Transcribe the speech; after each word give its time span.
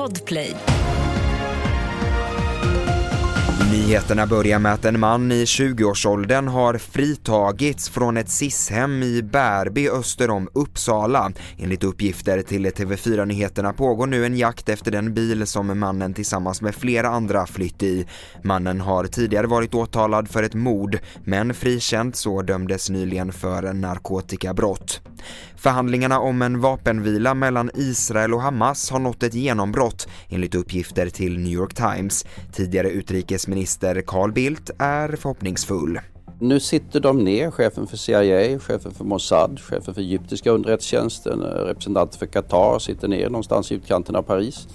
Podplay. 0.00 0.79
Nyheterna 3.90 4.26
börjar 4.26 4.58
med 4.58 4.72
att 4.74 4.84
en 4.84 5.00
man 5.00 5.32
i 5.32 5.44
20-årsåldern 5.44 6.48
har 6.48 6.78
fritagits 6.78 7.88
från 7.88 8.16
ett 8.16 8.28
SIS-hem 8.30 9.02
i 9.02 9.22
Bärby 9.22 9.88
öster 9.88 10.30
om 10.30 10.48
Uppsala. 10.52 11.32
Enligt 11.58 11.84
uppgifter 11.84 12.42
till 12.42 12.66
TV4 12.66 13.26
Nyheterna 13.26 13.72
pågår 13.72 14.06
nu 14.06 14.26
en 14.26 14.36
jakt 14.36 14.68
efter 14.68 14.90
den 14.90 15.14
bil 15.14 15.46
som 15.46 15.78
mannen 15.78 16.14
tillsammans 16.14 16.62
med 16.62 16.74
flera 16.74 17.08
andra 17.08 17.46
flytt 17.46 17.82
i. 17.82 18.06
Mannen 18.44 18.80
har 18.80 19.04
tidigare 19.04 19.46
varit 19.46 19.74
åtalad 19.74 20.28
för 20.28 20.42
ett 20.42 20.54
mord 20.54 20.98
men 21.24 21.54
frikänts 21.54 22.26
och 22.26 22.44
dömdes 22.44 22.90
nyligen 22.90 23.32
för 23.32 23.72
narkotikabrott. 23.72 25.00
Förhandlingarna 25.56 26.20
om 26.20 26.42
en 26.42 26.60
vapenvila 26.60 27.34
mellan 27.34 27.70
Israel 27.74 28.34
och 28.34 28.42
Hamas 28.42 28.90
har 28.90 28.98
nått 28.98 29.22
ett 29.22 29.34
genombrott 29.34 30.08
enligt 30.28 30.54
uppgifter 30.54 31.08
till 31.08 31.38
New 31.38 31.52
York 31.52 31.74
Times. 31.74 32.26
Tidigare 32.52 32.90
utrikesminister 32.90 33.79
Carl 33.80 34.32
Bildt 34.32 34.70
är 34.78 35.08
förhoppningsfull. 35.08 36.00
Nu 36.38 36.60
sitter 36.60 37.00
de 37.00 37.24
ner, 37.24 37.50
chefen 37.50 37.86
för 37.86 37.96
CIA, 37.96 38.58
chefen 38.58 38.92
för 38.92 39.04
Mossad, 39.04 39.60
chefen 39.60 39.94
för 39.94 40.00
egyptiska 40.00 40.50
underrättelsetjänsten, 40.50 41.42
eh, 41.42 41.46
representanter 41.46 42.18
för 42.18 42.26
Qatar 42.26 42.78
sitter 42.78 43.08
ner 43.08 43.28
någonstans 43.28 43.72
i 43.72 43.74
utkanten 43.74 44.16
av 44.16 44.22
Paris. 44.22 44.68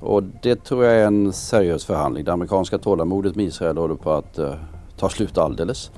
Och 0.00 0.22
det 0.42 0.64
tror 0.64 0.84
jag 0.84 0.94
är 0.94 1.06
en 1.06 1.32
seriös 1.32 1.84
förhandling. 1.84 2.24
Det 2.24 2.32
amerikanska 2.32 2.78
tålamodet 2.78 3.36
med 3.36 3.46
Israel 3.46 3.76
håller 3.76 3.94
på 3.94 4.12
att 4.12 4.38
uh, 4.38 4.54
ta 4.96 5.08
slut 5.08 5.38
alldeles. 5.38 5.90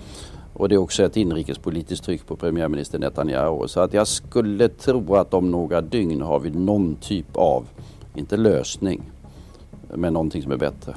Och 0.54 0.68
det 0.68 0.74
är 0.74 0.78
också 0.78 1.02
ett 1.02 1.16
inrikespolitiskt 1.16 2.04
tryck 2.04 2.26
på 2.26 2.36
premiärminister 2.36 2.98
Netanyahu. 2.98 3.68
Så 3.68 3.80
att 3.80 3.92
jag 3.92 4.06
skulle 4.06 4.68
tro 4.68 5.14
att 5.14 5.34
om 5.34 5.50
några 5.50 5.80
dygn 5.80 6.22
har 6.22 6.40
vi 6.40 6.50
någon 6.50 6.96
typ 6.96 7.36
av, 7.36 7.64
inte 8.14 8.36
lösning, 8.36 9.10
men 9.94 10.12
någonting 10.12 10.42
som 10.42 10.52
är 10.52 10.56
bättre. 10.56 10.94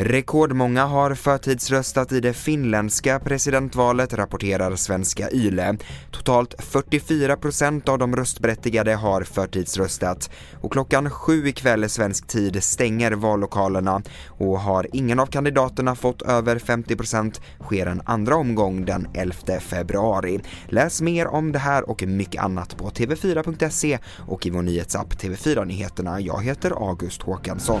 Rekordmånga 0.00 0.84
har 0.84 1.14
förtidsröstat 1.14 2.12
i 2.12 2.20
det 2.20 2.32
finländska 2.32 3.20
presidentvalet, 3.20 4.14
rapporterar 4.14 4.76
svenska 4.76 5.30
YLE. 5.30 5.76
Totalt 6.10 6.54
44 6.62 7.36
procent 7.36 7.88
av 7.88 7.98
de 7.98 8.16
röstberättigade 8.16 8.94
har 8.94 9.22
förtidsröstat. 9.22 10.30
Och 10.60 10.72
klockan 10.72 11.10
sju 11.10 11.48
ikväll 11.48 11.88
svensk 11.88 12.26
tid 12.26 12.62
stänger 12.62 13.12
vallokalerna 13.12 14.02
och 14.26 14.60
har 14.60 14.86
ingen 14.92 15.20
av 15.20 15.26
kandidaterna 15.26 15.94
fått 15.94 16.22
över 16.22 16.58
50 16.58 16.96
procent 16.96 17.40
sker 17.60 17.86
en 17.86 18.02
andra 18.04 18.36
omgång 18.36 18.84
den 18.84 19.08
11 19.14 19.34
februari. 19.60 20.40
Läs 20.68 21.02
mer 21.02 21.26
om 21.26 21.52
det 21.52 21.58
här 21.58 21.90
och 21.90 22.02
mycket 22.02 22.42
annat 22.42 22.76
på 22.76 22.90
tv4.se 22.90 23.98
och 24.26 24.46
i 24.46 24.50
vår 24.50 24.62
nyhetsapp 24.62 25.14
TV4 25.14 25.64
Nyheterna. 25.64 26.20
Jag 26.20 26.44
heter 26.44 26.88
August 26.88 27.22
Håkansson. 27.22 27.80